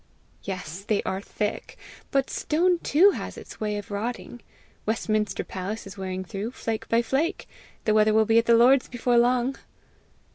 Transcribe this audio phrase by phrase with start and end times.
[0.41, 1.77] "Yes, they are thick!
[2.09, 4.41] But stone too has its way of rotting.
[4.83, 7.47] Westminster palace is wearing through, flake by flake.
[7.85, 9.57] The weather will be at the lords before long."